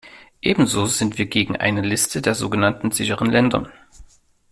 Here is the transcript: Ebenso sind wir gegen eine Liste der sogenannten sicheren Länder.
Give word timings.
Ebenso 0.41 0.87
sind 0.87 1.19
wir 1.19 1.27
gegen 1.27 1.57
eine 1.57 1.81
Liste 1.81 2.23
der 2.23 2.33
sogenannten 2.33 2.89
sicheren 2.89 3.29
Länder. 3.29 3.71